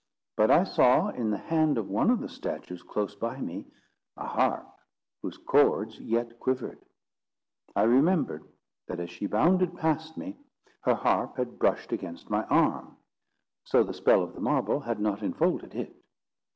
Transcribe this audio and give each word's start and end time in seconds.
But 0.35 0.49
I 0.49 0.63
saw 0.63 1.09
in 1.09 1.29
the 1.29 1.37
hand 1.37 1.77
of 1.77 1.87
one 1.87 2.09
of 2.09 2.21
the 2.21 2.27
statues 2.27 2.81
close 2.81 3.13
by 3.13 3.39
me, 3.39 3.67
a 4.17 4.25
harp 4.25 4.65
whose 5.21 5.37
chords 5.37 5.99
yet 5.99 6.39
quivered. 6.39 6.79
I 7.75 7.83
remembered 7.83 8.43
that 8.87 8.99
as 8.99 9.11
she 9.11 9.27
bounded 9.27 9.77
past 9.77 10.17
me, 10.17 10.37
her 10.81 10.95
harp 10.95 11.37
had 11.37 11.59
brushed 11.59 11.91
against 11.91 12.31
my 12.31 12.45
arm; 12.45 12.97
so 13.63 13.83
the 13.83 13.93
spell 13.93 14.23
of 14.23 14.33
the 14.33 14.41
marble 14.41 14.79
had 14.79 14.99
not 14.99 15.21
infolded 15.21 15.75
it. 15.75 15.95